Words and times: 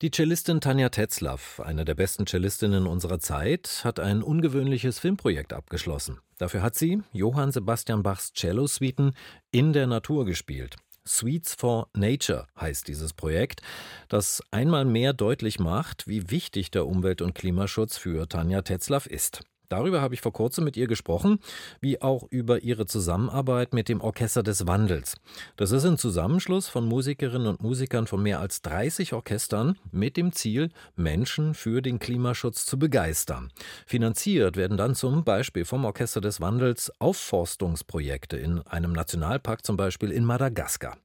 Die 0.00 0.12
Cellistin 0.12 0.60
Tanja 0.60 0.90
Tetzlaff, 0.90 1.58
eine 1.58 1.84
der 1.84 1.96
besten 1.96 2.24
Cellistinnen 2.24 2.86
unserer 2.86 3.18
Zeit, 3.18 3.80
hat 3.82 3.98
ein 3.98 4.22
ungewöhnliches 4.22 5.00
Filmprojekt 5.00 5.52
abgeschlossen. 5.52 6.20
Dafür 6.38 6.62
hat 6.62 6.76
sie 6.76 7.02
Johann 7.12 7.50
Sebastian 7.50 8.04
Bachs 8.04 8.32
Cello-Suiten 8.32 9.14
in 9.50 9.72
der 9.72 9.88
Natur 9.88 10.24
gespielt. 10.24 10.76
Suites 11.04 11.56
for 11.56 11.88
Nature 11.96 12.46
heißt 12.60 12.86
dieses 12.86 13.12
Projekt, 13.12 13.60
das 14.08 14.40
einmal 14.52 14.84
mehr 14.84 15.14
deutlich 15.14 15.58
macht, 15.58 16.06
wie 16.06 16.30
wichtig 16.30 16.70
der 16.70 16.86
Umwelt- 16.86 17.20
und 17.20 17.34
Klimaschutz 17.34 17.96
für 17.96 18.28
Tanja 18.28 18.62
Tetzlaff 18.62 19.06
ist. 19.06 19.42
Darüber 19.68 20.00
habe 20.00 20.14
ich 20.14 20.20
vor 20.20 20.32
kurzem 20.32 20.64
mit 20.64 20.76
ihr 20.76 20.86
gesprochen, 20.86 21.38
wie 21.80 22.00
auch 22.00 22.24
über 22.30 22.62
ihre 22.62 22.86
Zusammenarbeit 22.86 23.74
mit 23.74 23.88
dem 23.88 24.00
Orchester 24.00 24.42
des 24.42 24.66
Wandels. 24.66 25.16
Das 25.56 25.72
ist 25.72 25.84
ein 25.84 25.98
Zusammenschluss 25.98 26.68
von 26.68 26.86
Musikerinnen 26.86 27.46
und 27.46 27.62
Musikern 27.62 28.06
von 28.06 28.22
mehr 28.22 28.40
als 28.40 28.62
30 28.62 29.12
Orchestern 29.12 29.76
mit 29.90 30.16
dem 30.16 30.32
Ziel, 30.32 30.70
Menschen 30.96 31.54
für 31.54 31.82
den 31.82 31.98
Klimaschutz 31.98 32.66
zu 32.66 32.78
begeistern. 32.78 33.50
Finanziert 33.86 34.56
werden 34.56 34.76
dann 34.76 34.94
zum 34.94 35.24
Beispiel 35.24 35.64
vom 35.64 35.84
Orchester 35.84 36.20
des 36.20 36.40
Wandels 36.40 36.92
Aufforstungsprojekte 36.98 38.36
in 38.36 38.60
einem 38.62 38.92
Nationalpark, 38.92 39.64
zum 39.64 39.76
Beispiel 39.76 40.10
in 40.10 40.24
Madagaskar. 40.24 40.96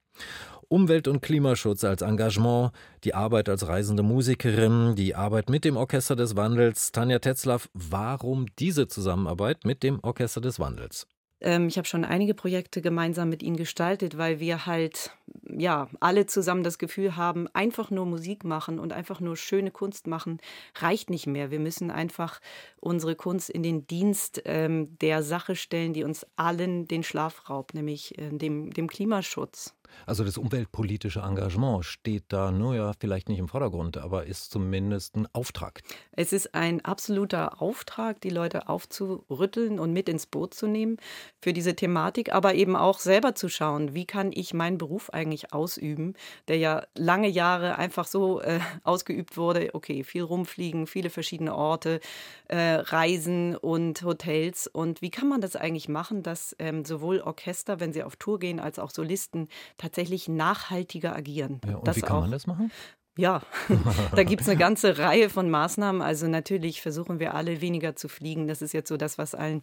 Umwelt- 0.74 1.06
und 1.06 1.22
Klimaschutz 1.22 1.84
als 1.84 2.02
Engagement, 2.02 2.72
die 3.04 3.14
Arbeit 3.14 3.48
als 3.48 3.68
reisende 3.68 4.02
Musikerin, 4.02 4.96
die 4.96 5.14
Arbeit 5.14 5.48
mit 5.48 5.64
dem 5.64 5.76
Orchester 5.76 6.16
des 6.16 6.34
Wandels. 6.34 6.90
Tanja 6.90 7.20
Tetzlaff, 7.20 7.70
warum 7.74 8.46
diese 8.58 8.88
Zusammenarbeit 8.88 9.64
mit 9.64 9.84
dem 9.84 10.00
Orchester 10.02 10.40
des 10.40 10.58
Wandels? 10.58 11.06
Ähm, 11.40 11.68
ich 11.68 11.76
habe 11.76 11.86
schon 11.86 12.04
einige 12.04 12.34
Projekte 12.34 12.82
gemeinsam 12.82 13.28
mit 13.28 13.44
ihnen 13.44 13.56
gestaltet, 13.56 14.18
weil 14.18 14.40
wir 14.40 14.66
halt 14.66 15.12
ja 15.48 15.88
alle 16.00 16.26
zusammen 16.26 16.64
das 16.64 16.78
Gefühl 16.78 17.14
haben, 17.14 17.46
einfach 17.52 17.92
nur 17.92 18.04
Musik 18.04 18.42
machen 18.42 18.80
und 18.80 18.92
einfach 18.92 19.20
nur 19.20 19.36
schöne 19.36 19.70
Kunst 19.70 20.08
machen 20.08 20.40
reicht 20.74 21.08
nicht 21.08 21.28
mehr. 21.28 21.52
Wir 21.52 21.60
müssen 21.60 21.92
einfach 21.92 22.40
unsere 22.80 23.14
Kunst 23.14 23.48
in 23.48 23.62
den 23.62 23.86
Dienst 23.86 24.42
ähm, 24.44 24.98
der 24.98 25.22
Sache 25.22 25.54
stellen, 25.54 25.92
die 25.92 26.02
uns 26.02 26.26
allen 26.34 26.88
den 26.88 27.04
Schlaf 27.04 27.48
raubt, 27.48 27.74
nämlich 27.74 28.18
äh, 28.18 28.30
dem, 28.30 28.72
dem 28.72 28.88
Klimaschutz. 28.88 29.74
Also 30.06 30.24
das 30.24 30.38
umweltpolitische 30.38 31.20
Engagement 31.20 31.84
steht 31.84 32.24
da 32.28 32.50
nur 32.50 32.74
ja 32.74 32.92
vielleicht 32.98 33.28
nicht 33.28 33.38
im 33.38 33.48
Vordergrund, 33.48 33.96
aber 33.96 34.26
ist 34.26 34.50
zumindest 34.50 35.16
ein 35.16 35.28
Auftrag. 35.32 35.82
Es 36.12 36.32
ist 36.32 36.54
ein 36.54 36.84
absoluter 36.84 37.60
Auftrag, 37.62 38.20
die 38.20 38.30
Leute 38.30 38.68
aufzurütteln 38.68 39.78
und 39.78 39.92
mit 39.92 40.08
ins 40.08 40.26
Boot 40.26 40.54
zu 40.54 40.66
nehmen 40.66 40.98
für 41.40 41.52
diese 41.52 41.74
Thematik, 41.74 42.32
aber 42.32 42.54
eben 42.54 42.76
auch 42.76 42.98
selber 42.98 43.34
zu 43.34 43.48
schauen, 43.48 43.94
wie 43.94 44.06
kann 44.06 44.30
ich 44.32 44.54
meinen 44.54 44.78
Beruf 44.78 45.10
eigentlich 45.10 45.52
ausüben, 45.52 46.14
der 46.48 46.58
ja 46.58 46.84
lange 46.94 47.28
Jahre 47.28 47.78
einfach 47.78 48.06
so 48.06 48.40
äh, 48.40 48.60
ausgeübt 48.82 49.36
wurde, 49.36 49.70
okay, 49.74 50.04
viel 50.04 50.22
rumfliegen, 50.22 50.86
viele 50.86 51.10
verschiedene 51.10 51.54
Orte, 51.54 52.00
äh, 52.48 52.74
Reisen 52.74 53.56
und 53.56 54.02
Hotels 54.02 54.66
und 54.66 55.02
wie 55.02 55.10
kann 55.10 55.28
man 55.28 55.40
das 55.40 55.56
eigentlich 55.56 55.88
machen, 55.88 56.22
dass 56.22 56.54
ähm, 56.58 56.84
sowohl 56.84 57.20
Orchester, 57.20 57.80
wenn 57.80 57.92
sie 57.92 58.02
auf 58.02 58.16
Tour 58.16 58.38
gehen, 58.38 58.60
als 58.60 58.78
auch 58.78 58.90
Solisten 58.90 59.48
tatsächlich 59.76 60.28
nachhaltiger 60.28 61.14
agieren. 61.14 61.60
Ja, 61.66 61.76
und 61.76 61.88
das 61.88 61.96
wie 61.96 62.00
kann 62.00 62.16
auch, 62.16 62.20
man 62.22 62.30
das 62.30 62.46
machen? 62.46 62.70
Ja, 63.16 63.42
da 64.16 64.24
gibt 64.24 64.42
es 64.42 64.48
eine 64.48 64.58
ganze 64.58 64.98
Reihe 64.98 65.30
von 65.30 65.48
Maßnahmen. 65.48 66.02
Also 66.02 66.26
natürlich 66.26 66.82
versuchen 66.82 67.20
wir 67.20 67.34
alle 67.34 67.60
weniger 67.60 67.94
zu 67.94 68.08
fliegen. 68.08 68.48
Das 68.48 68.60
ist 68.60 68.72
jetzt 68.72 68.88
so 68.88 68.96
das, 68.96 69.18
was 69.18 69.36
allen 69.36 69.62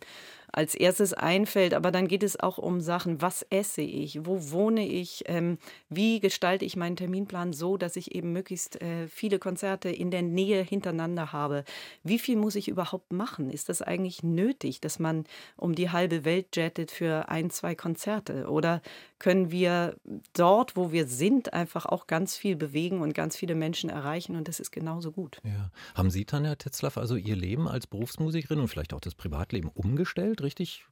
als 0.52 0.76
erstes 0.76 1.14
einfällt. 1.14 1.74
Aber 1.74 1.92
dann 1.92 2.08
geht 2.08 2.24
es 2.24 2.40
auch 2.40 2.58
um 2.58 2.82
Sachen, 2.82 3.22
was 3.22 3.46
esse 3.50 3.82
ich, 3.82 4.26
wo 4.26 4.52
wohne 4.52 4.88
ich, 4.88 5.24
ähm, 5.28 5.58
wie 5.90 6.20
gestalte 6.20 6.66
ich 6.66 6.76
meinen 6.76 6.96
Terminplan 6.96 7.54
so, 7.54 7.78
dass 7.78 7.96
ich 7.96 8.16
eben 8.16 8.32
möglichst 8.34 8.82
äh, 8.82 9.08
viele 9.08 9.40
Konzerte 9.40 9.90
in 9.90 10.12
der 10.12 10.22
Nähe 10.22 10.64
hintereinander 10.64 11.32
habe. 11.32 11.64
Wie 12.04 12.20
viel 12.20 12.38
muss 12.38 12.56
ich 12.56 12.68
überhaupt 12.68 13.12
machen? 13.12 13.50
Ist 13.50 13.70
das 13.70 13.82
eigentlich 13.82 14.24
nötig, 14.24 14.82
dass 14.82 15.00
man 15.00 15.26
um 15.58 15.76
die 15.76 15.90
halbe 15.90 16.26
Welt 16.26 16.56
jettet 16.56 16.92
für 16.92 17.30
ein, 17.30 17.50
zwei 17.50 17.76
Konzerte? 17.76 18.50
Oder 18.50 18.82
können 19.22 19.52
wir 19.52 19.96
dort, 20.34 20.76
wo 20.76 20.92
wir 20.92 21.06
sind, 21.06 21.54
einfach 21.54 21.86
auch 21.86 22.08
ganz 22.08 22.36
viel 22.36 22.56
bewegen 22.56 23.02
und 23.02 23.14
ganz 23.14 23.38
viele 23.38 23.54
Menschen 23.54 23.90
erreichen 23.90 24.36
und 24.36 24.48
das 24.48 24.60
ist 24.60 24.72
genauso 24.72 25.12
gut. 25.12 25.40
Ja. 25.44 25.70
Haben 25.94 26.10
Sie, 26.10 26.26
Tanja 26.26 26.56
Tetzlaff, 26.56 26.98
also 26.98 27.16
Ihr 27.16 27.36
Leben 27.36 27.68
als 27.68 27.86
Berufsmusikerin 27.86 28.60
und 28.60 28.68
vielleicht 28.68 28.94
auch 28.94 29.00
das 29.00 29.14
Privatleben 29.14 29.70
umgestellt, 29.70 30.41
richtig 30.44 30.86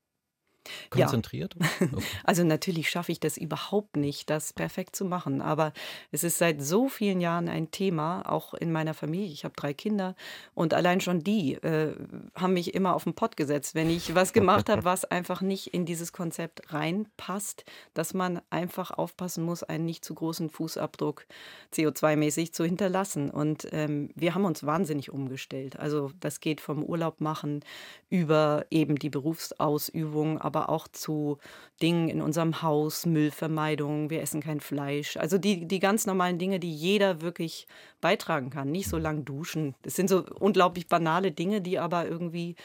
Konzentriert? 0.90 1.56
Ja. 1.60 1.68
Okay. 1.92 2.04
Also 2.24 2.44
natürlich 2.44 2.90
schaffe 2.90 3.12
ich 3.12 3.20
das 3.20 3.38
überhaupt 3.38 3.96
nicht, 3.96 4.30
das 4.30 4.54
perfekt 4.54 4.96
zu 4.96 5.06
machen. 5.06 5.42
Aber 5.42 5.74
es 6.12 6.24
ist 6.24 6.38
seit 6.38 6.62
so 6.62 6.88
vielen 6.88 7.20
Jahren 7.20 7.50
ein 7.50 7.72
Thema, 7.72 8.30
auch 8.30 8.54
in 8.54 8.72
meiner 8.72 8.94
Familie. 8.94 9.32
Ich 9.32 9.44
habe 9.44 9.56
drei 9.56 9.74
Kinder 9.74 10.16
und 10.54 10.74
allein 10.74 11.02
schon 11.02 11.24
die 11.24 11.54
äh, 11.56 11.96
haben 12.36 12.54
mich 12.54 12.74
immer 12.74 12.96
auf 12.96 13.06
den 13.06 13.14
Pott 13.14 13.38
gesetzt, 13.38 13.76
wenn 13.76 13.90
ich 13.90 14.14
was 14.14 14.34
gemacht 14.34 14.70
habe, 14.70 14.84
was 14.86 15.06
einfach 15.06 15.42
nicht 15.42 15.74
in 15.74 15.86
dieses 15.86 16.14
Konzept 16.14 16.74
reinpasst, 16.74 17.66
dass 17.94 18.14
man 18.14 18.42
einfach 18.50 18.92
aufpassen 18.92 19.44
muss, 19.44 19.64
einen 19.64 19.86
nicht 19.86 20.06
zu 20.06 20.14
großen 20.14 20.50
Fußabdruck 20.50 21.26
CO2-mäßig 21.74 22.54
zu 22.54 22.64
hinterlassen. 22.64 23.30
Und 23.30 23.68
ähm, 23.72 24.12
wir 24.16 24.36
haben 24.36 24.46
uns 24.46 24.66
wahnsinnig 24.66 25.12
umgestellt. 25.12 25.80
Also 25.80 26.12
das 26.20 26.40
geht 26.40 26.62
vom 26.62 26.84
Urlaub 26.84 27.22
machen 27.22 27.62
über 28.10 28.66
eben 28.70 28.98
die 28.98 29.10
Berufsausübung, 29.10 30.40
aber 30.50 30.70
auch 30.70 30.88
zu 30.88 31.38
Dingen 31.80 32.10
in 32.10 32.22
unserem 32.22 32.64
Haus, 32.64 33.06
Müllvermeidung, 33.06 34.10
wir 34.10 34.22
essen 34.24 34.42
kein 34.42 34.60
Fleisch. 34.60 35.16
Also 35.16 35.38
die, 35.38 35.68
die 35.68 35.80
ganz 35.80 36.08
normalen 36.08 36.40
Dinge, 36.40 36.60
die 36.60 36.74
jeder 36.74 37.22
wirklich 37.22 37.68
beitragen 38.02 38.50
kann. 38.50 38.72
Nicht 38.72 38.90
so 38.90 38.98
lang 38.98 39.26
duschen. 39.26 39.76
Das 39.84 39.96
sind 39.96 40.10
so 40.10 40.26
unglaublich 40.40 40.88
banale 40.88 41.32
Dinge, 41.32 41.62
die 41.62 41.78
aber 41.78 42.08
irgendwie 42.08 42.56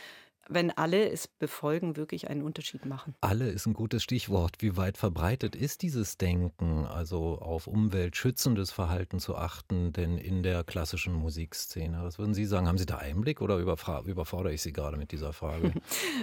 wenn 0.49 0.71
alle 0.71 1.10
es 1.10 1.28
befolgen, 1.28 1.97
wirklich 1.97 2.28
einen 2.28 2.43
Unterschied 2.43 2.84
machen. 2.87 3.15
Alle 3.21 3.49
ist 3.49 3.66
ein 3.66 3.75
gutes 3.75 4.03
Stichwort. 4.03 4.56
Wie 4.60 4.77
weit 4.77 4.99
verbreitet 4.99 5.56
ist 5.56 5.82
dieses 5.82 6.16
Denken, 6.16 6.87
also 6.87 7.38
auf 7.38 7.66
umweltschützendes 7.66 8.71
Verhalten 8.71 9.19
zu 9.19 9.37
achten, 9.37 9.93
denn 9.93 10.19
in 10.19 10.43
der 10.43 10.65
klassischen 10.65 11.15
Musikszene? 11.15 12.00
Was 12.03 12.19
würden 12.19 12.34
Sie 12.34 12.44
sagen? 12.44 12.69
Haben 12.69 12.78
Sie 12.78 12.87
da 12.87 12.99
Einblick 12.99 13.41
oder 13.41 13.59
überfordere 13.59 14.53
ich 14.53 14.62
Sie 14.62 14.72
gerade 14.72 14.97
mit 14.97 15.12
dieser 15.12 15.32
Frage? 15.32 15.72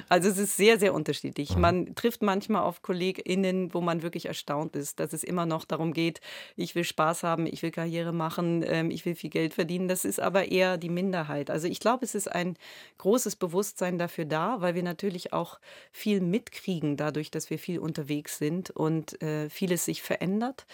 Also 0.09 0.29
es 0.29 0.37
ist 0.37 0.57
sehr, 0.57 0.79
sehr 0.79 0.93
unterschiedlich. 0.93 1.55
Mhm. 1.55 1.61
Man 1.61 1.95
trifft 1.95 2.21
manchmal 2.21 2.63
auf 2.63 2.81
KollegInnen, 2.81 3.73
wo 3.73 3.81
man 3.81 4.01
wirklich 4.01 4.25
erstaunt 4.25 4.75
ist, 4.75 4.99
dass 4.99 5.13
es 5.13 5.23
immer 5.23 5.45
noch 5.45 5.65
darum 5.65 5.93
geht, 5.93 6.19
ich 6.55 6.75
will 6.75 6.83
Spaß 6.83 7.23
haben, 7.23 7.45
ich 7.45 7.61
will 7.61 7.71
Karriere 7.71 8.11
machen, 8.11 8.63
ähm, 8.65 8.91
ich 8.91 9.05
will 9.05 9.15
viel 9.15 9.29
Geld 9.29 9.53
verdienen. 9.53 9.87
Das 9.87 10.05
ist 10.05 10.19
aber 10.19 10.51
eher 10.51 10.77
die 10.77 10.89
Minderheit. 10.89 11.49
Also 11.49 11.67
ich 11.67 11.79
glaube, 11.79 12.03
es 12.05 12.15
ist 12.15 12.31
ein 12.31 12.57
großes 12.97 13.35
Bewusstsein 13.35 13.97
dafür, 13.97 14.10
dafür 14.11 14.25
da, 14.25 14.61
weil 14.61 14.75
wir 14.75 14.83
natürlich 14.83 15.33
auch 15.33 15.59
viel 15.91 16.21
mitkriegen 16.21 16.97
dadurch, 16.97 17.31
dass 17.31 17.49
wir 17.49 17.57
viel 17.57 17.79
unterwegs 17.79 18.37
sind 18.37 18.69
und 18.69 19.21
äh, 19.21 19.49
vieles 19.49 19.85
sich 19.85 20.01
verändert. 20.01 20.65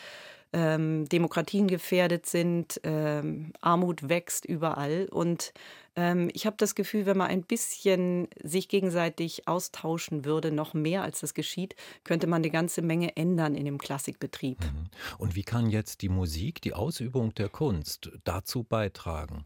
Ähm, 0.53 1.07
Demokratien 1.09 1.67
gefährdet 1.67 2.25
sind, 2.25 2.79
ähm, 2.83 3.51
Armut 3.59 4.07
wächst 4.07 4.45
überall. 4.45 5.07
Und 5.11 5.53
ähm, 5.97 6.29
ich 6.33 6.45
habe 6.45 6.55
das 6.57 6.73
Gefühl, 6.73 7.05
wenn 7.05 7.17
man 7.17 7.27
ein 7.27 7.43
bisschen 7.43 8.29
sich 8.41 8.69
gegenseitig 8.69 9.47
austauschen 9.47 10.23
würde, 10.23 10.51
noch 10.51 10.73
mehr 10.73 11.03
als 11.03 11.19
das 11.19 11.33
geschieht, 11.33 11.75
könnte 12.05 12.27
man 12.27 12.41
eine 12.41 12.49
ganze 12.49 12.81
Menge 12.81 13.17
ändern 13.17 13.55
in 13.55 13.65
dem 13.65 13.77
Klassikbetrieb. 13.77 14.61
Mhm. 14.61 14.89
Und 15.17 15.35
wie 15.35 15.43
kann 15.43 15.69
jetzt 15.69 16.01
die 16.01 16.09
Musik, 16.09 16.61
die 16.61 16.73
Ausübung 16.73 17.35
der 17.35 17.49
Kunst 17.49 18.09
dazu 18.23 18.63
beitragen? 18.63 19.45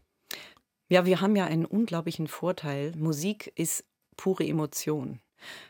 Ja, 0.92 1.06
wir 1.06 1.22
haben 1.22 1.36
ja 1.36 1.46
einen 1.46 1.64
unglaublichen 1.64 2.26
Vorteil. 2.26 2.92
Musik 2.98 3.50
ist 3.56 3.86
pure 4.18 4.44
Emotion. 4.44 5.20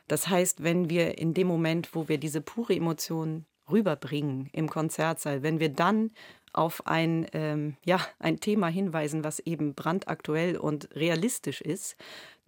Das 0.08 0.26
heißt, 0.26 0.64
wenn 0.64 0.90
wir 0.90 1.16
in 1.16 1.32
dem 1.32 1.46
Moment, 1.46 1.94
wo 1.94 2.08
wir 2.08 2.18
diese 2.18 2.40
pure 2.40 2.74
Emotion 2.74 3.46
rüberbringen 3.70 4.50
im 4.52 4.68
Konzertsaal, 4.68 5.44
wenn 5.44 5.60
wir 5.60 5.68
dann 5.68 6.10
auf 6.52 6.88
ein, 6.88 7.28
ähm, 7.34 7.76
ja, 7.84 8.00
ein 8.18 8.40
Thema 8.40 8.66
hinweisen, 8.66 9.22
was 9.22 9.38
eben 9.38 9.76
brandaktuell 9.76 10.56
und 10.56 10.88
realistisch 10.92 11.60
ist, 11.60 11.94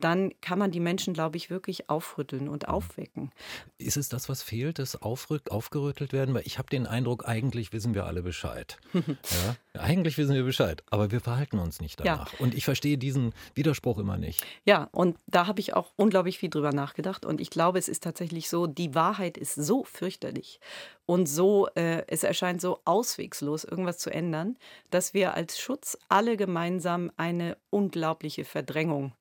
dann 0.00 0.32
kann 0.41 0.58
man 0.58 0.70
die 0.70 0.81
Menschen, 0.81 1.14
glaube 1.14 1.37
ich, 1.37 1.50
wirklich 1.50 1.88
aufrütteln 1.88 2.49
und 2.49 2.64
mhm. 2.64 2.75
aufwecken. 2.75 3.31
Ist 3.79 3.96
es 3.96 4.08
das, 4.08 4.29
was 4.29 4.43
fehlt, 4.43 4.79
das 4.79 5.00
Aufrück, 5.00 5.50
aufgerüttelt 5.50 6.12
werden? 6.12 6.35
Weil 6.35 6.43
ich 6.46 6.58
habe 6.58 6.69
den 6.69 6.87
Eindruck, 6.87 7.26
eigentlich 7.26 7.73
wissen 7.73 7.94
wir 7.94 8.06
alle 8.06 8.23
Bescheid. 8.23 8.79
ja? 8.94 9.56
Eigentlich 9.81 10.19
wissen 10.19 10.35
wir 10.35 10.44
Bescheid, 10.44 10.82
aber 10.91 11.11
wir 11.11 11.20
verhalten 11.20 11.58
uns 11.58 11.81
nicht 11.81 12.00
danach. 12.00 12.32
Ja. 12.32 12.38
Und 12.38 12.55
ich 12.55 12.64
verstehe 12.64 12.99
diesen 12.99 13.32
Widerspruch 13.55 13.99
immer 13.99 14.17
nicht. 14.17 14.44
Ja, 14.64 14.88
und 14.93 15.19
da 15.26 15.46
habe 15.46 15.61
ich 15.61 15.75
auch 15.75 15.93
unglaublich 15.96 16.38
viel 16.38 16.50
drüber 16.50 16.73
nachgedacht. 16.73 17.25
Und 17.25 17.41
ich 17.41 17.50
glaube, 17.50 17.79
es 17.79 17.88
ist 17.88 18.02
tatsächlich 18.02 18.49
so, 18.49 18.67
die 18.67 18.94
Wahrheit 18.94 19.37
ist 19.37 19.55
so 19.55 19.85
fürchterlich 19.85 20.61
und 21.06 21.26
so, 21.26 21.69
äh, 21.75 22.05
es 22.06 22.23
erscheint 22.23 22.61
so 22.61 22.81
auswegslos, 22.85 23.64
irgendwas 23.64 23.99
zu 23.99 24.11
ändern, 24.11 24.56
dass 24.91 25.12
wir 25.12 25.35
als 25.35 25.58
Schutz 25.58 25.99
alle 26.08 26.37
gemeinsam 26.37 27.11
eine 27.17 27.56
unglaubliche 27.70 28.44
Verdrängung 28.44 29.12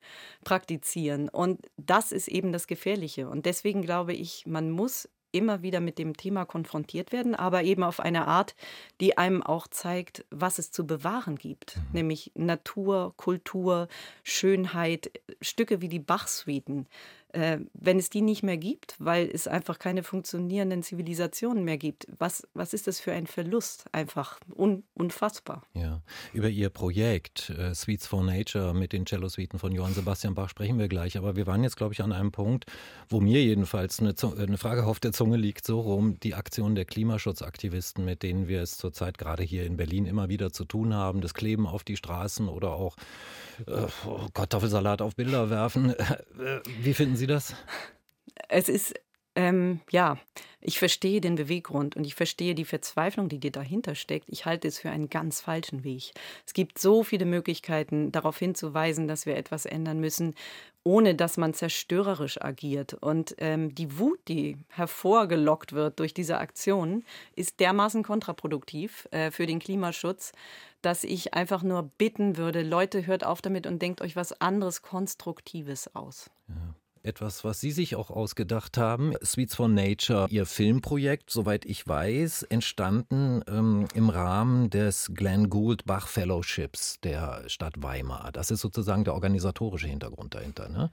praktizieren. 0.43 0.62
Und 1.29 1.67
das 1.77 2.11
ist 2.11 2.27
eben 2.27 2.51
das 2.51 2.67
Gefährliche. 2.67 3.29
Und 3.29 3.45
deswegen 3.45 3.81
glaube 3.81 4.13
ich, 4.13 4.45
man 4.45 4.71
muss 4.71 5.09
immer 5.33 5.63
wieder 5.63 5.79
mit 5.79 5.97
dem 5.97 6.15
Thema 6.15 6.45
konfrontiert 6.45 7.11
werden, 7.11 7.35
aber 7.35 7.63
eben 7.63 7.83
auf 7.83 7.99
eine 7.99 8.27
Art, 8.27 8.55
die 9.01 9.17
einem 9.17 9.41
auch 9.41 9.67
zeigt, 9.67 10.25
was 10.29 10.59
es 10.59 10.71
zu 10.71 10.85
bewahren 10.85 11.35
gibt. 11.35 11.77
Mhm. 11.77 11.83
Nämlich 11.93 12.31
Natur, 12.35 13.13
Kultur, 13.17 13.87
Schönheit, 14.23 15.11
Stücke 15.41 15.81
wie 15.81 15.89
die 15.89 15.99
Bach-Suiten 15.99 16.87
äh, 17.33 17.59
wenn 17.73 17.99
es 17.99 18.09
die 18.09 18.21
nicht 18.21 18.43
mehr 18.43 18.57
gibt, 18.57 18.95
weil 18.99 19.29
es 19.31 19.47
einfach 19.47 19.79
keine 19.79 20.03
funktionierenden 20.03 20.83
Zivilisationen 20.83 21.63
mehr 21.63 21.77
gibt, 21.77 22.07
was, 22.17 22.47
was 22.53 22.73
ist 22.73 22.87
das 22.87 22.99
für 22.99 23.11
ein 23.11 23.27
Verlust? 23.27 23.85
Einfach 23.91 24.39
un, 24.55 24.83
unfassbar. 24.93 25.63
Ja, 25.73 26.01
über 26.33 26.49
Ihr 26.49 26.69
Projekt 26.69 27.49
äh, 27.49 27.73
Suites 27.73 28.07
for 28.07 28.23
Nature 28.23 28.73
mit 28.73 28.93
den 28.93 29.05
Cello-Suiten 29.05 29.59
von 29.59 29.71
Johann 29.71 29.93
Sebastian 29.93 30.35
Bach 30.35 30.49
sprechen 30.49 30.77
wir 30.77 30.87
gleich. 30.87 31.17
Aber 31.17 31.35
wir 31.35 31.47
waren 31.47 31.63
jetzt, 31.63 31.75
glaube 31.75 31.93
ich, 31.93 32.01
an 32.01 32.11
einem 32.11 32.31
Punkt, 32.31 32.65
wo 33.09 33.19
mir 33.19 33.43
jedenfalls 33.43 33.99
eine, 33.99 34.13
eine 34.37 34.57
Frage 34.57 34.85
auf 34.85 34.99
der 34.99 35.11
Zunge 35.11 35.37
liegt, 35.37 35.65
so 35.65 35.79
rum 35.81 36.19
die 36.19 36.35
Aktion 36.35 36.75
der 36.75 36.85
Klimaschutzaktivisten, 36.85 38.05
mit 38.05 38.23
denen 38.23 38.47
wir 38.47 38.61
es 38.61 38.77
zurzeit 38.77 39.17
gerade 39.17 39.43
hier 39.43 39.65
in 39.65 39.77
Berlin 39.77 40.05
immer 40.05 40.29
wieder 40.29 40.51
zu 40.51 40.65
tun 40.65 40.93
haben, 40.93 41.21
das 41.21 41.33
Kleben 41.33 41.65
auf 41.65 41.83
die 41.83 41.97
Straßen 41.97 42.47
oder 42.47 42.73
auch 42.73 42.95
Kartoffelsalat 44.33 45.01
auf 45.01 45.15
Bilder 45.15 45.49
werfen. 45.49 45.93
Äh, 45.93 46.61
wie 46.81 46.93
finden 46.93 47.15
Sie 47.15 47.27
das? 47.27 47.55
Es 48.49 48.69
ist 48.69 48.93
ähm, 49.35 49.81
ja, 49.89 50.17
ich 50.61 50.79
verstehe 50.79 51.19
den 51.19 51.35
Beweggrund 51.35 51.95
und 51.95 52.05
ich 52.05 52.15
verstehe 52.15 52.55
die 52.55 52.65
Verzweiflung, 52.65 53.29
die 53.29 53.39
dir 53.39 53.51
dahinter 53.51 53.95
steckt. 53.95 54.29
Ich 54.29 54.45
halte 54.45 54.67
es 54.67 54.79
für 54.79 54.91
einen 54.91 55.09
ganz 55.09 55.41
falschen 55.41 55.83
Weg. 55.83 56.13
Es 56.45 56.53
gibt 56.53 56.79
so 56.79 57.03
viele 57.03 57.25
Möglichkeiten, 57.25 58.11
darauf 58.11 58.37
hinzuweisen, 58.37 59.07
dass 59.07 59.25
wir 59.25 59.35
etwas 59.35 59.65
ändern 59.65 59.99
müssen, 59.99 60.35
ohne 60.83 61.15
dass 61.15 61.37
man 61.37 61.53
zerstörerisch 61.53 62.41
agiert. 62.41 62.93
Und 62.93 63.35
ähm, 63.39 63.73
die 63.73 63.97
Wut, 63.97 64.19
die 64.27 64.57
hervorgelockt 64.69 65.73
wird 65.73 65.99
durch 65.99 66.13
diese 66.13 66.37
Aktion, 66.37 67.03
ist 67.35 67.59
dermaßen 67.59 68.03
kontraproduktiv 68.03 69.07
äh, 69.11 69.31
für 69.31 69.47
den 69.47 69.59
Klimaschutz, 69.59 70.31
dass 70.81 71.03
ich 71.03 71.33
einfach 71.33 71.63
nur 71.63 71.83
bitten 71.97 72.37
würde, 72.37 72.61
Leute, 72.61 73.05
hört 73.05 73.25
auf 73.25 73.41
damit 73.41 73.67
und 73.67 73.81
denkt 73.81 74.01
euch 74.01 74.15
was 74.15 74.39
anderes 74.41 74.81
Konstruktives 74.81 75.93
aus. 75.95 76.29
Ja 76.47 76.75
etwas, 77.03 77.43
was 77.43 77.59
Sie 77.59 77.71
sich 77.71 77.95
auch 77.95 78.09
ausgedacht 78.09 78.77
haben. 78.77 79.13
Sweets 79.23 79.55
for 79.55 79.67
Nature, 79.67 80.27
Ihr 80.29 80.45
Filmprojekt, 80.45 81.29
soweit 81.29 81.65
ich 81.65 81.87
weiß, 81.87 82.43
entstanden 82.43 83.41
ähm, 83.47 83.87
im 83.93 84.09
Rahmen 84.09 84.69
des 84.69 85.11
Glenn 85.13 85.49
Gould 85.49 85.85
Bach 85.85 86.07
Fellowships 86.07 86.99
der 87.01 87.43
Stadt 87.47 87.81
Weimar. 87.81 88.31
Das 88.31 88.51
ist 88.51 88.61
sozusagen 88.61 89.03
der 89.03 89.13
organisatorische 89.13 89.87
Hintergrund 89.87 90.33
dahinter. 90.35 90.69
Ne? 90.69 90.89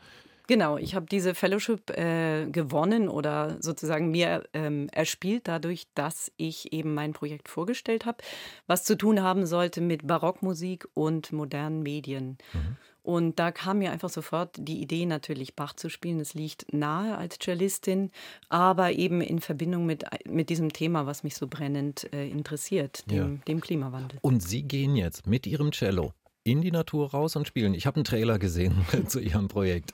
Genau, 0.50 0.78
ich 0.78 0.96
habe 0.96 1.06
diese 1.06 1.36
Fellowship 1.36 1.96
äh, 1.96 2.44
gewonnen 2.50 3.08
oder 3.08 3.56
sozusagen 3.60 4.10
mir 4.10 4.42
ähm, 4.52 4.88
erspielt 4.90 5.46
dadurch, 5.46 5.86
dass 5.94 6.32
ich 6.38 6.72
eben 6.72 6.92
mein 6.92 7.12
Projekt 7.12 7.48
vorgestellt 7.48 8.04
habe, 8.04 8.18
was 8.66 8.82
zu 8.82 8.98
tun 8.98 9.22
haben 9.22 9.46
sollte 9.46 9.80
mit 9.80 10.08
Barockmusik 10.08 10.88
und 10.92 11.30
modernen 11.30 11.84
Medien. 11.84 12.36
Mhm. 12.52 12.76
Und 13.02 13.38
da 13.38 13.50
kam 13.52 13.78
mir 13.78 13.92
einfach 13.92 14.10
sofort 14.10 14.56
die 14.58 14.80
Idee, 14.80 15.06
natürlich 15.06 15.54
Bach 15.54 15.74
zu 15.74 15.88
spielen. 15.88 16.20
Es 16.20 16.34
liegt 16.34 16.72
nahe 16.72 17.16
als 17.16 17.38
Cellistin, 17.38 18.10
aber 18.48 18.92
eben 18.92 19.20
in 19.20 19.40
Verbindung 19.40 19.86
mit, 19.86 20.04
mit 20.26 20.50
diesem 20.50 20.72
Thema, 20.72 21.06
was 21.06 21.22
mich 21.22 21.34
so 21.34 21.46
brennend 21.46 22.12
äh, 22.12 22.28
interessiert, 22.28 23.10
dem, 23.10 23.36
ja. 23.36 23.42
dem 23.46 23.60
Klimawandel. 23.60 24.18
Und 24.22 24.42
Sie 24.42 24.62
gehen 24.62 24.96
jetzt 24.96 25.26
mit 25.26 25.46
Ihrem 25.46 25.72
Cello 25.72 26.12
in 26.42 26.62
die 26.62 26.70
Natur 26.70 27.10
raus 27.10 27.36
und 27.36 27.46
spielen. 27.46 27.74
Ich 27.74 27.86
habe 27.86 27.96
einen 27.96 28.04
Trailer 28.04 28.38
gesehen 28.38 28.74
zu 29.06 29.20
Ihrem 29.20 29.48
Projekt. 29.48 29.92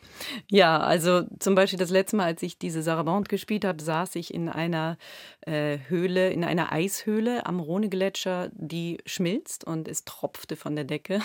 Ja, 0.48 0.78
also 0.78 1.22
zum 1.40 1.56
Beispiel 1.56 1.78
das 1.78 1.90
letzte 1.90 2.16
Mal, 2.16 2.26
als 2.26 2.43
ich 2.43 2.58
diese 2.58 2.82
Sarabande 2.82 3.28
gespielt 3.28 3.64
habe, 3.64 3.82
saß 3.82 4.14
ich 4.14 4.32
in 4.32 4.48
einer 4.48 4.96
äh, 5.40 5.78
Höhle, 5.88 6.31
in 6.31 6.44
einer 6.44 6.70
Eishöhle 6.70 7.46
am 7.46 7.58
Rhone-Gletscher, 7.58 8.50
die 8.52 8.98
schmilzt 9.06 9.64
und 9.64 9.88
es 9.88 10.04
tropfte 10.04 10.54
von 10.54 10.76
der 10.76 10.84
Decke. 10.84 11.20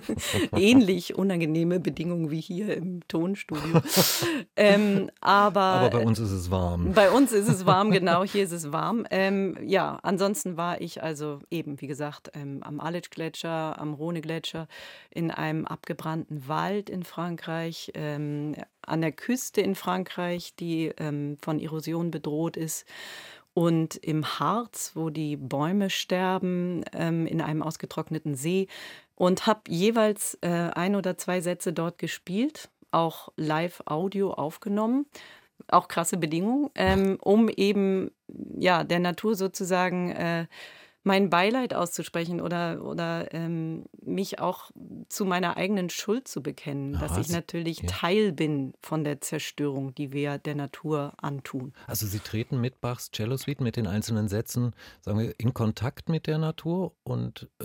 Ähnlich 0.56 1.16
unangenehme 1.16 1.80
Bedingungen 1.80 2.30
wie 2.30 2.40
hier 2.40 2.76
im 2.76 3.06
Tonstudio. 3.08 3.80
ähm, 4.56 5.10
aber, 5.20 5.60
aber 5.60 5.90
bei 5.90 6.04
uns 6.04 6.18
ist 6.18 6.30
es 6.30 6.50
warm. 6.50 6.92
Bei 6.92 7.10
uns 7.10 7.32
ist 7.32 7.48
es 7.48 7.64
warm, 7.64 7.90
genau, 7.90 8.22
hier 8.24 8.44
ist 8.44 8.52
es 8.52 8.70
warm. 8.70 9.06
Ähm, 9.10 9.56
ja, 9.64 9.98
ansonsten 10.02 10.58
war 10.58 10.80
ich 10.80 11.02
also 11.02 11.40
eben, 11.50 11.80
wie 11.80 11.86
gesagt, 11.86 12.32
ähm, 12.34 12.62
am 12.62 12.80
Aletsch-Gletscher, 12.80 13.78
am 13.80 13.94
Rhone-Gletscher, 13.94 14.57
in 15.10 15.30
einem 15.30 15.66
abgebrannten 15.66 16.48
Wald 16.48 16.90
in 16.90 17.04
Frankreich, 17.04 17.92
ähm, 17.94 18.56
an 18.82 19.02
der 19.02 19.12
Küste 19.12 19.60
in 19.60 19.74
Frankreich, 19.74 20.54
die 20.56 20.92
ähm, 20.96 21.36
von 21.40 21.60
Erosion 21.60 22.10
bedroht 22.10 22.56
ist 22.56 22.86
und 23.54 23.96
im 23.96 24.24
Harz, 24.38 24.92
wo 24.94 25.10
die 25.10 25.36
Bäume 25.36 25.90
sterben, 25.90 26.84
ähm, 26.92 27.26
in 27.26 27.40
einem 27.40 27.62
ausgetrockneten 27.62 28.34
See 28.34 28.68
und 29.16 29.46
habe 29.46 29.62
jeweils 29.66 30.38
äh, 30.42 30.70
ein 30.74 30.94
oder 30.94 31.18
zwei 31.18 31.40
Sätze 31.40 31.72
dort 31.72 31.98
gespielt, 31.98 32.68
auch 32.92 33.30
Live-Audio 33.36 34.32
aufgenommen. 34.32 35.06
Auch 35.66 35.88
krasse 35.88 36.16
Bedingungen, 36.16 36.70
ähm, 36.76 37.18
um 37.20 37.48
eben 37.48 38.12
ja 38.56 38.84
der 38.84 39.00
Natur 39.00 39.34
sozusagen 39.34 40.12
äh, 40.12 40.46
mein 41.08 41.30
Beileid 41.30 41.72
auszusprechen 41.72 42.42
oder, 42.42 42.84
oder 42.84 43.32
ähm, 43.32 43.86
mich 44.04 44.40
auch 44.40 44.70
zu 45.08 45.24
meiner 45.24 45.56
eigenen 45.56 45.88
Schuld 45.88 46.28
zu 46.28 46.42
bekennen, 46.42 46.96
Aha, 46.96 47.06
dass 47.06 47.16
ich 47.16 47.32
natürlich 47.32 47.80
ja. 47.80 47.88
Teil 47.88 48.32
bin 48.32 48.74
von 48.82 49.04
der 49.04 49.22
Zerstörung, 49.22 49.94
die 49.94 50.12
wir 50.12 50.36
der 50.36 50.54
Natur 50.54 51.14
antun. 51.16 51.72
Also 51.86 52.06
Sie 52.06 52.18
treten 52.18 52.60
mit 52.60 52.82
Bachs 52.82 53.10
Cello 53.10 53.38
Suite, 53.38 53.62
mit 53.62 53.76
den 53.76 53.86
einzelnen 53.86 54.28
Sätzen, 54.28 54.74
sagen 55.00 55.18
wir, 55.18 55.34
in 55.38 55.54
Kontakt 55.54 56.10
mit 56.10 56.26
der 56.26 56.36
Natur 56.36 56.94
und 57.04 57.48
äh, 57.62 57.64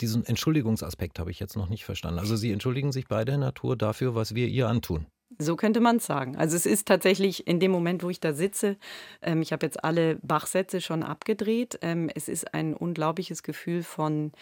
diesen 0.00 0.26
Entschuldigungsaspekt 0.26 1.18
habe 1.18 1.30
ich 1.30 1.40
jetzt 1.40 1.56
noch 1.56 1.70
nicht 1.70 1.86
verstanden. 1.86 2.18
Also 2.18 2.36
Sie 2.36 2.52
entschuldigen 2.52 2.92
sich 2.92 3.08
bei 3.08 3.24
der 3.24 3.38
Natur 3.38 3.76
dafür, 3.76 4.14
was 4.14 4.34
wir 4.34 4.46
ihr 4.46 4.68
antun. 4.68 5.06
So 5.36 5.56
könnte 5.56 5.80
man 5.80 5.96
es 5.96 6.06
sagen. 6.06 6.36
Also 6.36 6.56
es 6.56 6.64
ist 6.64 6.88
tatsächlich 6.88 7.46
in 7.46 7.60
dem 7.60 7.70
Moment, 7.70 8.02
wo 8.02 8.08
ich 8.08 8.20
da 8.20 8.32
sitze, 8.32 8.76
ähm, 9.20 9.42
ich 9.42 9.52
habe 9.52 9.66
jetzt 9.66 9.84
alle 9.84 10.16
Bachsätze 10.16 10.80
schon 10.80 11.02
abgedreht. 11.02 11.78
Ähm, 11.82 12.10
es 12.14 12.28
ist 12.28 12.54
ein 12.54 12.74
unglaubliches 12.74 13.42
Gefühl 13.42 13.82
von 13.82 14.32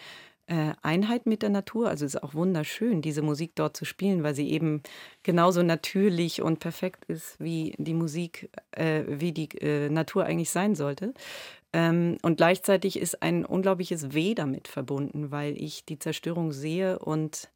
äh, 0.47 0.71
Einheit 0.81 1.25
mit 1.25 1.41
der 1.41 1.49
Natur. 1.49 1.89
Also 1.89 2.05
es 2.05 2.15
ist 2.15 2.23
auch 2.23 2.33
wunderschön, 2.33 3.01
diese 3.01 3.21
Musik 3.21 3.51
dort 3.55 3.75
zu 3.75 3.83
spielen, 3.83 4.23
weil 4.23 4.33
sie 4.33 4.49
eben 4.49 4.81
genauso 5.23 5.61
natürlich 5.61 6.41
und 6.41 6.59
perfekt 6.59 7.03
ist, 7.05 7.37
wie 7.39 7.75
die 7.77 7.93
Musik, 7.93 8.49
äh, 8.71 9.03
wie 9.07 9.33
die 9.33 9.49
äh, 9.59 9.89
Natur 9.89 10.23
eigentlich 10.23 10.51
sein 10.51 10.73
sollte. 10.73 11.13
Ähm, 11.73 12.17
und 12.21 12.37
gleichzeitig 12.37 12.97
ist 12.97 13.21
ein 13.21 13.45
unglaubliches 13.45 14.13
Weh 14.13 14.35
damit 14.35 14.69
verbunden, 14.69 15.31
weil 15.31 15.61
ich 15.61 15.85
die 15.85 15.99
Zerstörung 15.99 16.53
sehe 16.53 16.97
und 16.99 17.49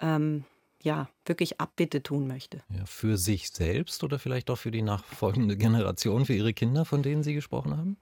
ähm, 0.00 0.44
ja, 0.82 1.08
wirklich 1.26 1.60
Abbitte 1.60 2.02
tun 2.02 2.26
möchte. 2.26 2.62
Ja, 2.76 2.84
für 2.86 3.16
sich 3.16 3.50
selbst 3.50 4.02
oder 4.04 4.18
vielleicht 4.18 4.50
auch 4.50 4.58
für 4.58 4.70
die 4.70 4.82
nachfolgende 4.82 5.56
Generation, 5.56 6.24
für 6.24 6.34
Ihre 6.34 6.54
Kinder, 6.54 6.84
von 6.84 7.02
denen 7.02 7.22
Sie 7.22 7.34
gesprochen 7.34 7.76
haben? 7.76 7.96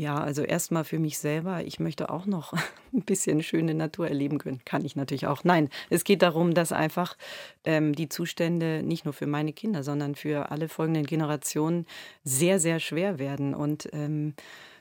Ja, 0.00 0.16
also 0.18 0.40
erstmal 0.42 0.84
für 0.84 0.98
mich 0.98 1.18
selber. 1.18 1.62
Ich 1.62 1.78
möchte 1.78 2.08
auch 2.08 2.24
noch 2.24 2.54
ein 2.94 3.02
bisschen 3.02 3.42
schöne 3.42 3.74
Natur 3.74 4.08
erleben 4.08 4.38
können. 4.38 4.62
Kann 4.64 4.82
ich 4.82 4.96
natürlich 4.96 5.26
auch. 5.26 5.44
Nein, 5.44 5.68
es 5.90 6.04
geht 6.04 6.22
darum, 6.22 6.54
dass 6.54 6.72
einfach 6.72 7.18
ähm, 7.64 7.94
die 7.94 8.08
Zustände 8.08 8.82
nicht 8.82 9.04
nur 9.04 9.12
für 9.12 9.26
meine 9.26 9.52
Kinder, 9.52 9.82
sondern 9.82 10.14
für 10.14 10.50
alle 10.50 10.70
folgenden 10.70 11.04
Generationen 11.04 11.84
sehr, 12.24 12.58
sehr 12.58 12.80
schwer 12.80 13.18
werden. 13.18 13.54
Und 13.54 13.90
ähm, 13.92 14.32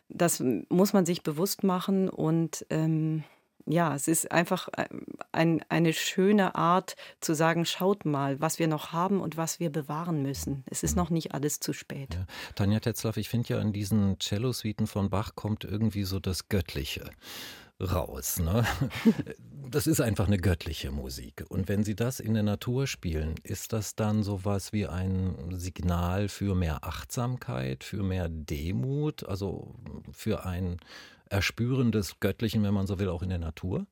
das 0.07 0.41
muss 0.69 0.93
man 0.93 1.05
sich 1.05 1.21
bewusst 1.21 1.63
machen 1.63 2.09
und 2.09 2.65
ähm, 2.69 3.25
ja, 3.65 3.95
es 3.95 4.07
ist 4.07 4.31
einfach 4.31 4.67
äh, 4.77 4.87
ein, 5.31 5.63
eine 5.69 5.93
schöne 5.93 6.55
Art 6.55 6.95
zu 7.21 7.33
sagen, 7.33 7.65
schaut 7.65 8.05
mal, 8.05 8.39
was 8.39 8.59
wir 8.59 8.67
noch 8.67 8.91
haben 8.91 9.21
und 9.21 9.37
was 9.37 9.59
wir 9.59 9.71
bewahren 9.71 10.21
müssen. 10.21 10.63
Es 10.67 10.83
ist 10.83 10.95
mhm. 10.95 11.03
noch 11.03 11.09
nicht 11.09 11.33
alles 11.33 11.59
zu 11.59 11.73
spät. 11.73 12.15
Ja. 12.15 12.25
Tanja 12.55 12.79
Tetzlaff, 12.79 13.17
ich 13.17 13.29
finde 13.29 13.49
ja 13.49 13.61
in 13.61 13.73
diesen 13.73 14.17
Cello-Suiten 14.19 14.87
von 14.87 15.09
Bach 15.09 15.35
kommt 15.35 15.63
irgendwie 15.63 16.03
so 16.03 16.19
das 16.19 16.49
Göttliche 16.49 17.09
raus. 17.79 18.39
Ne? 18.39 18.65
Das 19.71 19.85
ist 19.85 20.01
einfach 20.01 20.25
eine 20.25 20.39
göttliche 20.39 20.89
Musik. 20.89 21.45
Und 21.47 21.69
wenn 21.69 21.83
Sie 21.83 21.95
das 21.95 22.19
in 22.19 22.33
der 22.33 22.41
Natur 22.41 22.87
spielen, 22.87 23.35
ist 23.43 23.71
das 23.71 23.93
dann 23.93 24.23
sowas 24.23 24.73
wie 24.73 24.87
ein 24.87 25.35
Signal 25.51 26.27
für 26.27 26.55
mehr 26.55 26.83
Achtsamkeit, 26.83 27.83
für 27.83 28.01
mehr 28.01 28.29
Demut, 28.29 29.23
also 29.25 29.75
für 30.11 30.43
ein 30.43 30.79
Erspüren 31.29 31.91
des 31.91 32.19
Göttlichen, 32.19 32.63
wenn 32.63 32.73
man 32.73 32.87
so 32.87 32.99
will, 32.99 33.09
auch 33.09 33.21
in 33.21 33.29
der 33.29 33.37
Natur? 33.37 33.85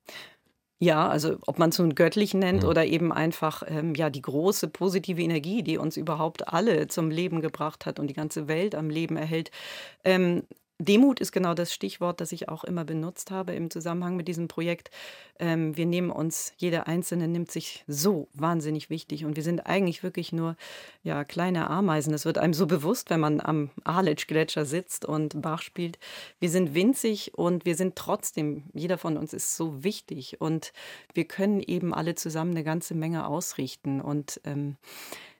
Ja, 0.80 1.08
also 1.08 1.38
ob 1.46 1.58
man 1.58 1.70
es 1.70 1.78
nun 1.78 1.96
göttlich 1.96 2.34
nennt 2.34 2.62
mhm. 2.62 2.68
oder 2.68 2.86
eben 2.86 3.12
einfach 3.12 3.64
ähm, 3.66 3.94
ja 3.96 4.10
die 4.10 4.22
große 4.22 4.68
positive 4.68 5.20
Energie, 5.20 5.64
die 5.64 5.76
uns 5.76 5.96
überhaupt 5.96 6.48
alle 6.48 6.86
zum 6.86 7.10
Leben 7.10 7.40
gebracht 7.40 7.84
hat 7.84 7.98
und 7.98 8.06
die 8.06 8.14
ganze 8.14 8.46
Welt 8.46 8.76
am 8.76 8.88
Leben 8.88 9.16
erhält. 9.16 9.50
Ähm, 10.04 10.44
Demut 10.80 11.18
ist 11.18 11.32
genau 11.32 11.54
das 11.54 11.74
Stichwort, 11.74 12.20
das 12.20 12.30
ich 12.30 12.48
auch 12.48 12.62
immer 12.62 12.84
benutzt 12.84 13.32
habe 13.32 13.52
im 13.52 13.68
Zusammenhang 13.68 14.14
mit 14.14 14.28
diesem 14.28 14.46
Projekt. 14.46 14.92
Ähm, 15.40 15.76
wir 15.76 15.86
nehmen 15.86 16.10
uns, 16.10 16.52
jeder 16.56 16.86
Einzelne 16.86 17.26
nimmt 17.26 17.50
sich 17.50 17.84
so 17.88 18.28
wahnsinnig 18.34 18.88
wichtig 18.88 19.24
und 19.24 19.34
wir 19.34 19.42
sind 19.42 19.66
eigentlich 19.66 20.04
wirklich 20.04 20.32
nur 20.32 20.56
ja, 21.02 21.24
kleine 21.24 21.68
Ameisen. 21.68 22.12
Das 22.12 22.24
wird 22.24 22.38
einem 22.38 22.54
so 22.54 22.68
bewusst, 22.68 23.10
wenn 23.10 23.18
man 23.18 23.40
am 23.40 23.70
Aletsch-Gletscher 23.82 24.64
sitzt 24.64 25.04
und 25.04 25.42
Bach 25.42 25.62
spielt. 25.62 25.98
Wir 26.38 26.48
sind 26.48 26.74
winzig 26.74 27.34
und 27.34 27.64
wir 27.64 27.74
sind 27.74 27.96
trotzdem, 27.96 28.62
jeder 28.72 28.98
von 28.98 29.16
uns 29.16 29.32
ist 29.32 29.56
so 29.56 29.82
wichtig 29.82 30.40
und 30.40 30.72
wir 31.12 31.24
können 31.24 31.60
eben 31.60 31.92
alle 31.92 32.14
zusammen 32.14 32.52
eine 32.52 32.62
ganze 32.62 32.94
Menge 32.94 33.26
ausrichten 33.26 34.00
und 34.00 34.40
ähm, 34.44 34.76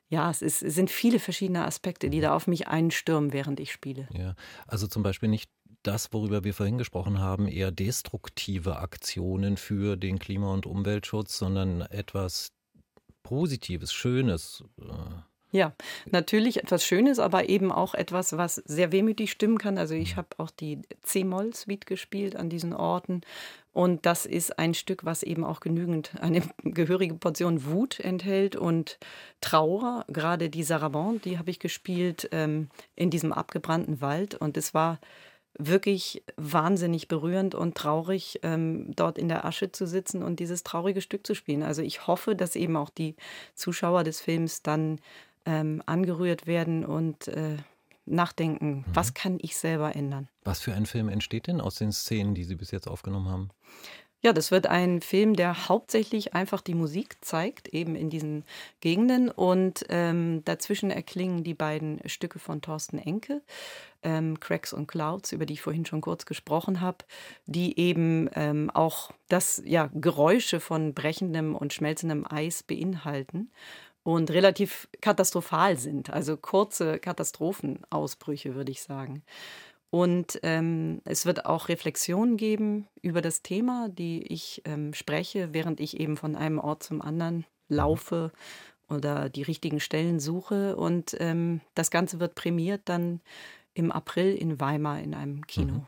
ja, 0.09 0.29
es, 0.31 0.41
ist, 0.41 0.63
es 0.63 0.75
sind 0.75 0.89
viele 0.89 1.19
verschiedene 1.19 1.65
Aspekte, 1.65 2.09
die 2.09 2.19
da 2.19 2.35
auf 2.35 2.47
mich 2.47 2.67
einstürmen, 2.67 3.31
während 3.31 3.59
ich 3.59 3.71
spiele. 3.71 4.07
Ja, 4.11 4.35
also 4.67 4.87
zum 4.87 5.03
Beispiel 5.03 5.29
nicht 5.29 5.49
das, 5.83 6.11
worüber 6.11 6.43
wir 6.43 6.53
vorhin 6.53 6.77
gesprochen 6.77 7.19
haben, 7.19 7.47
eher 7.47 7.71
destruktive 7.71 8.79
Aktionen 8.79 9.55
für 9.55 9.95
den 9.95 10.19
Klima- 10.19 10.53
und 10.53 10.65
Umweltschutz, 10.65 11.37
sondern 11.37 11.81
etwas 11.81 12.51
Positives, 13.23 13.93
Schönes. 13.93 14.63
Äh, 14.79 14.87
ja, 15.51 15.73
natürlich 16.05 16.57
etwas 16.57 16.83
Schönes, 16.85 17.19
aber 17.19 17.49
eben 17.49 17.71
auch 17.71 17.93
etwas, 17.95 18.37
was 18.37 18.55
sehr 18.55 18.91
wehmütig 18.91 19.31
stimmen 19.31 19.57
kann. 19.57 19.77
Also 19.77 19.93
ich 19.93 20.13
mhm. 20.13 20.17
habe 20.17 20.27
auch 20.37 20.51
die 20.51 20.81
C-Moll-Suite 21.01 21.85
gespielt 21.85 22.35
an 22.35 22.49
diesen 22.49 22.73
Orten. 22.73 23.21
Und 23.79 24.05
das 24.05 24.25
ist 24.25 24.59
ein 24.59 24.73
Stück, 24.73 25.05
was 25.05 25.23
eben 25.23 25.45
auch 25.45 25.61
genügend 25.61 26.11
eine 26.19 26.41
gehörige 26.65 27.13
Portion 27.13 27.63
Wut 27.63 28.01
enthält 28.01 28.57
und 28.57 28.99
Trauer. 29.39 30.03
Gerade 30.09 30.49
die 30.49 30.63
Sarabande, 30.63 31.21
die 31.21 31.37
habe 31.37 31.49
ich 31.49 31.59
gespielt 31.59 32.27
ähm, 32.33 32.67
in 32.97 33.09
diesem 33.09 33.31
abgebrannten 33.31 34.01
Wald. 34.01 34.35
Und 34.35 34.57
es 34.57 34.73
war 34.73 34.99
wirklich 35.57 36.25
wahnsinnig 36.35 37.07
berührend 37.07 37.55
und 37.55 37.75
traurig, 37.75 38.41
ähm, 38.43 38.93
dort 38.97 39.17
in 39.17 39.29
der 39.29 39.45
Asche 39.45 39.71
zu 39.71 39.87
sitzen 39.87 40.23
und 40.23 40.41
dieses 40.41 40.63
traurige 40.63 40.99
Stück 40.99 41.25
zu 41.25 41.33
spielen. 41.33 41.63
Also 41.63 41.81
ich 41.81 42.05
hoffe, 42.05 42.35
dass 42.35 42.57
eben 42.57 42.75
auch 42.75 42.89
die 42.89 43.15
Zuschauer 43.55 44.03
des 44.03 44.19
Films 44.19 44.61
dann 44.61 44.99
ähm, 45.45 45.81
angerührt 45.85 46.47
werden 46.47 46.83
und 46.83 47.29
äh, 47.29 47.55
nachdenken, 48.09 48.69
mhm. 48.69 48.85
was 48.93 49.13
kann 49.13 49.37
ich 49.41 49.57
selber 49.57 49.95
ändern. 49.95 50.27
Was 50.43 50.61
für 50.61 50.73
ein 50.73 50.85
Film 50.85 51.09
entsteht 51.09 51.47
denn 51.47 51.61
aus 51.61 51.75
den 51.75 51.91
Szenen, 51.91 52.35
die 52.35 52.43
Sie 52.43 52.55
bis 52.55 52.71
jetzt 52.71 52.87
aufgenommen 52.87 53.29
haben? 53.29 53.49
Ja, 54.21 54.33
das 54.33 54.51
wird 54.51 54.67
ein 54.67 54.99
Film, 54.99 55.33
der 55.33 55.69
hauptsächlich 55.69 56.33
einfach 56.33 56.59
die 56.59 56.73
Musik 56.73 57.15
zeigt, 57.21 57.69
eben 57.69 57.95
in 57.95 58.09
diesen 58.09 58.43
Gegenden. 58.81 59.29
Und 59.29 59.85
ähm, 59.87 60.43
dazwischen 60.43 60.91
erklingen 60.91 61.45
die 61.45 61.53
beiden 61.53 62.01
Stücke 62.05 62.37
von 62.37 62.61
Thorsten 62.61 62.97
Enke, 62.97 63.41
ähm, 64.03 64.37
Cracks 64.41 64.73
und 64.73 64.87
Clouds, 64.87 65.31
über 65.31 65.45
die 65.45 65.53
ich 65.53 65.61
vorhin 65.61 65.85
schon 65.85 66.01
kurz 66.01 66.25
gesprochen 66.25 66.81
habe, 66.81 67.05
die 67.45 67.79
eben 67.79 68.29
ähm, 68.35 68.69
auch 68.71 69.11
das 69.29 69.61
ja, 69.65 69.89
Geräusche 69.93 70.59
von 70.59 70.93
brechendem 70.93 71.55
und 71.55 71.71
schmelzendem 71.71 72.25
Eis 72.29 72.63
beinhalten 72.63 73.49
und 74.13 74.31
relativ 74.31 74.87
katastrophal 75.01 75.77
sind, 75.77 76.09
also 76.09 76.35
kurze 76.35 76.99
Katastrophenausbrüche, 76.99 78.55
würde 78.55 78.71
ich 78.71 78.81
sagen. 78.81 79.23
Und 79.91 80.39
ähm, 80.43 81.01
es 81.05 81.25
wird 81.25 81.45
auch 81.45 81.69
Reflexionen 81.69 82.37
geben 82.37 82.87
über 83.01 83.21
das 83.21 83.41
Thema, 83.41 83.89
die 83.89 84.21
ich 84.23 84.61
ähm, 84.65 84.93
spreche, 84.93 85.53
während 85.53 85.79
ich 85.79 85.99
eben 85.99 86.17
von 86.17 86.35
einem 86.35 86.59
Ort 86.59 86.83
zum 86.83 87.01
anderen 87.01 87.45
laufe 87.69 88.31
oder 88.87 89.29
die 89.29 89.43
richtigen 89.43 89.79
Stellen 89.79 90.19
suche. 90.19 90.75
Und 90.75 91.15
ähm, 91.19 91.61
das 91.73 91.91
Ganze 91.91 92.19
wird 92.19 92.35
prämiert 92.35 92.81
dann 92.85 93.21
im 93.73 93.91
April 93.91 94.35
in 94.35 94.59
Weimar 94.59 94.99
in 94.99 95.13
einem 95.13 95.45
Kino. 95.47 95.73
Mhm. 95.73 95.85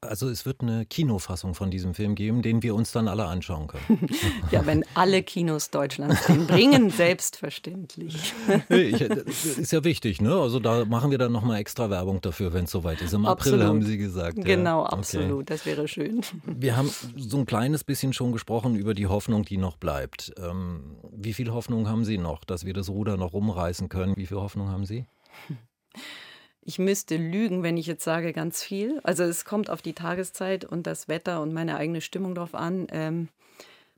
Also 0.00 0.28
es 0.28 0.44
wird 0.44 0.60
eine 0.60 0.84
Kinofassung 0.84 1.54
von 1.54 1.70
diesem 1.70 1.94
Film 1.94 2.14
geben, 2.14 2.42
den 2.42 2.62
wir 2.62 2.74
uns 2.74 2.92
dann 2.92 3.08
alle 3.08 3.24
anschauen 3.24 3.68
können. 3.68 4.08
ja, 4.50 4.66
wenn 4.66 4.84
alle 4.94 5.22
Kinos 5.22 5.70
Deutschlands 5.70 6.26
den 6.26 6.46
bringen, 6.46 6.90
selbstverständlich. 6.90 8.34
ich, 8.68 9.00
ist 9.00 9.72
ja 9.72 9.84
wichtig, 9.84 10.20
ne? 10.20 10.34
Also 10.34 10.58
da 10.60 10.84
machen 10.84 11.10
wir 11.10 11.18
dann 11.18 11.32
nochmal 11.32 11.60
extra 11.60 11.88
Werbung 11.88 12.20
dafür, 12.20 12.52
wenn 12.52 12.64
es 12.64 12.70
soweit 12.70 13.00
ist. 13.00 13.14
Im 13.14 13.26
April 13.26 13.64
haben 13.64 13.82
Sie 13.82 13.96
gesagt. 13.96 14.36
Genau, 14.44 14.82
ja. 14.82 14.90
absolut. 14.90 15.32
Okay. 15.32 15.44
Das 15.46 15.66
wäre 15.66 15.88
schön. 15.88 16.20
Wir 16.44 16.76
haben 16.76 16.90
so 17.16 17.38
ein 17.38 17.46
kleines 17.46 17.84
bisschen 17.84 18.12
schon 18.12 18.32
gesprochen 18.32 18.74
über 18.74 18.94
die 18.94 19.06
Hoffnung, 19.06 19.44
die 19.44 19.56
noch 19.56 19.76
bleibt. 19.76 20.32
Ähm, 20.38 20.96
wie 21.10 21.32
viel 21.32 21.52
Hoffnung 21.52 21.88
haben 21.88 22.04
Sie 22.04 22.18
noch, 22.18 22.44
dass 22.44 22.64
wir 22.64 22.74
das 22.74 22.88
Ruder 22.88 23.16
noch 23.16 23.32
rumreißen 23.32 23.88
können? 23.88 24.16
Wie 24.16 24.26
viel 24.26 24.36
Hoffnung 24.36 24.68
haben 24.68 24.84
Sie? 24.84 25.06
Ich 26.62 26.78
müsste 26.78 27.16
lügen, 27.16 27.62
wenn 27.62 27.76
ich 27.76 27.86
jetzt 27.86 28.04
sage, 28.04 28.32
ganz 28.32 28.62
viel. 28.62 29.00
Also 29.02 29.24
es 29.24 29.44
kommt 29.44 29.70
auf 29.70 29.82
die 29.82 29.94
Tageszeit 29.94 30.64
und 30.64 30.86
das 30.86 31.08
Wetter 31.08 31.40
und 31.40 31.52
meine 31.52 31.76
eigene 31.76 32.00
Stimmung 32.00 32.34
drauf 32.34 32.54
an. 32.54 32.86
Ähm, 32.90 33.28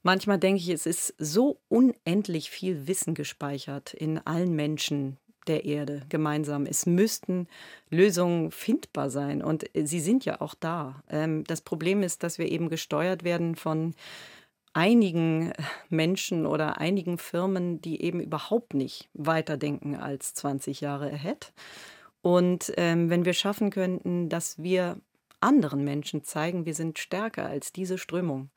manchmal 0.02 0.38
denke 0.38 0.61
ich, 0.61 0.69
es 0.69 0.87
ist 0.87 1.14
so 1.19 1.59
unendlich 1.69 2.50
viel 2.50 2.87
Wissen 2.87 3.14
gespeichert 3.14 3.95
in 3.95 4.19
allen 4.19 4.54
Menschen 4.54 5.19
der 5.47 5.64
Erde 5.64 6.02
gemeinsam. 6.09 6.66
Es 6.66 6.87
müssten 6.87 7.49
Lösungen 7.90 8.50
findbar 8.52 9.11
sein 9.11 9.42
und 9.42 9.64
sie 9.75 10.00
sind 10.00 10.25
ja 10.25 10.40
auch 10.40 10.54
da. 10.54 11.02
Ähm, 11.11 11.45
das 11.45 11.61
Problem 11.61 12.02
ist, 12.02 12.23
dass 12.23 12.38
wir 12.38 12.50
eben 12.50 12.69
gesteuert 12.69 13.25
werden 13.25 13.57
von 13.57 13.95
einigen 14.73 15.52
Menschen 15.90 16.47
oder 16.47 16.78
einigen 16.78 17.19
Firmen, 17.19 17.83
die 17.83 18.02
eben 18.02 18.21
überhaupt 18.21 18.75
nicht 18.75 19.09
weiterdenken 19.12 19.97
als 19.97 20.35
20 20.35 20.81
Jahre 20.81 21.12
ahead 21.12 21.52
und 22.23 22.73
ähm, 22.76 23.11
wenn 23.11 23.25
wir 23.25 23.35
schaffen 23.35 23.71
könnten, 23.71 24.29
dass 24.29 24.62
wir 24.62 25.00
anderen 25.41 25.85
Menschen 25.85 26.23
zeigen, 26.23 26.64
wir 26.64 26.75
sind 26.75 26.99
stärker 26.99 27.47
als 27.47 27.73
diese 27.73 27.99
Strömung, 27.99 28.50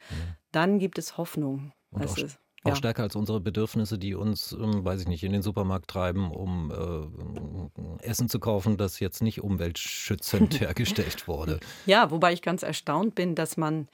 dann 0.51 0.79
gibt 0.79 0.97
es 0.99 1.17
Hoffnung. 1.17 1.73
Und 1.89 2.03
auch, 2.03 2.17
auch 2.65 2.69
ja. 2.69 2.75
stärker 2.75 3.03
als 3.03 3.15
unsere 3.15 3.39
Bedürfnisse, 3.39 3.99
die 3.99 4.15
uns, 4.15 4.51
ähm, 4.51 4.83
weiß 4.83 5.01
ich 5.01 5.07
nicht, 5.07 5.23
in 5.23 5.31
den 5.31 5.43
Supermarkt 5.43 5.87
treiben, 5.87 6.31
um 6.31 6.71
äh, 6.71 8.03
Essen 8.03 8.27
zu 8.27 8.39
kaufen, 8.39 8.75
das 8.77 8.99
jetzt 8.99 9.21
nicht 9.21 9.41
umweltschützend 9.41 10.59
hergestellt 10.59 11.27
wurde. 11.27 11.59
Ja, 11.85 12.09
wobei 12.09 12.33
ich 12.33 12.41
ganz 12.41 12.63
erstaunt 12.63 13.13
bin, 13.13 13.35
dass 13.35 13.55
man 13.55 13.87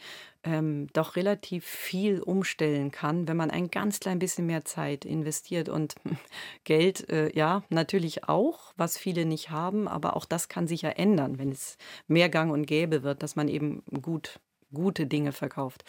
ähm, 0.44 0.88
doch 0.94 1.18
relativ 1.18 1.66
viel 1.66 2.22
umstellen 2.22 2.92
kann, 2.92 3.28
wenn 3.28 3.36
man 3.36 3.52
ein 3.52 3.70
ganz 3.70 4.00
klein 4.00 4.20
bisschen 4.20 4.46
mehr 4.46 4.64
Zeit 4.64 5.04
investiert. 5.04 5.68
Und 5.68 5.96
Geld, 6.64 7.10
äh, 7.10 7.36
ja, 7.36 7.64
natürlich 7.70 8.30
auch, 8.30 8.74
was 8.78 8.98
viele 8.98 9.26
nicht 9.26 9.50
haben, 9.50 9.90
aber 9.90 10.16
auch 10.16 10.26
das 10.26 10.48
kann 10.48 10.68
sich 10.68 10.84
ja 10.84 10.92
ändern, 10.92 11.38
wenn 11.38 11.52
es 11.52 11.78
mehr 12.08 12.30
gang 12.30 12.54
und 12.54 12.66
gäbe 12.66 13.04
wird, 13.04 13.22
dass 13.22 13.36
man 13.36 13.50
eben 13.50 13.84
gut 14.02 14.40
gute 14.74 15.08
Dinge 15.08 15.32
verkauft. 15.32 15.84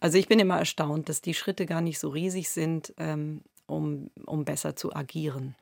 Also 0.00 0.18
ich 0.18 0.28
bin 0.28 0.38
immer 0.38 0.58
erstaunt, 0.58 1.08
dass 1.08 1.20
die 1.20 1.34
Schritte 1.34 1.66
gar 1.66 1.80
nicht 1.80 1.98
so 1.98 2.08
riesig 2.08 2.50
sind, 2.50 2.94
ähm, 2.98 3.42
um, 3.66 4.10
um 4.26 4.44
besser 4.44 4.76
zu 4.76 4.94
agieren. 4.94 5.54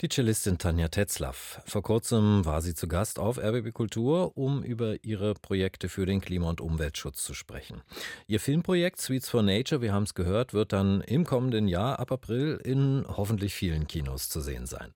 Die 0.00 0.08
Cellistin 0.08 0.58
Tanja 0.58 0.86
Tetzlaff. 0.86 1.60
Vor 1.66 1.82
kurzem 1.82 2.44
war 2.44 2.62
sie 2.62 2.72
zu 2.72 2.86
Gast 2.86 3.18
auf 3.18 3.36
RBB 3.36 3.72
Kultur, 3.72 4.36
um 4.36 4.62
über 4.62 5.02
ihre 5.02 5.34
Projekte 5.34 5.88
für 5.88 6.06
den 6.06 6.20
Klima- 6.20 6.48
und 6.48 6.60
Umweltschutz 6.60 7.24
zu 7.24 7.34
sprechen. 7.34 7.82
Ihr 8.28 8.38
Filmprojekt 8.38 9.00
Sweets 9.00 9.28
for 9.28 9.42
Nature, 9.42 9.80
wir 9.80 9.92
haben 9.92 10.04
es 10.04 10.14
gehört, 10.14 10.54
wird 10.54 10.72
dann 10.72 11.00
im 11.00 11.24
kommenden 11.24 11.66
Jahr 11.66 11.98
ab 11.98 12.12
April 12.12 12.60
in 12.62 13.06
hoffentlich 13.08 13.54
vielen 13.54 13.88
Kinos 13.88 14.28
zu 14.28 14.40
sehen 14.40 14.66
sein. 14.66 14.94